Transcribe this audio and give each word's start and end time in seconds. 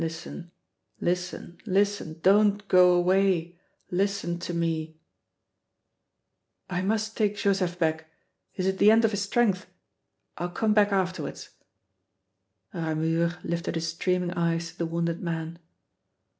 Listen, 0.01 0.49
listen, 0.99 1.59
listen, 1.67 2.19
don't 2.23 2.67
go 2.67 2.95
away, 2.95 3.59
listen 3.91 4.39
to 4.39 4.51
me" 4.51 4.99
"I 6.71 6.81
must 6.81 7.15
take 7.15 7.37
Joseph 7.37 7.77
back 7.77 8.07
he's 8.51 8.65
at 8.65 8.79
the 8.79 8.89
end 8.89 9.05
of 9.05 9.11
his 9.11 9.21
strength. 9.21 9.67
I'll 10.39 10.49
come 10.49 10.73
back 10.73 10.91
afterwards." 10.91 11.49
Ramure 12.73 13.37
lifted 13.43 13.75
his 13.75 13.89
streaming 13.89 14.31
eyes 14.31 14.71
to 14.71 14.77
the 14.79 14.87
wounded 14.87 15.21
man. 15.21 15.59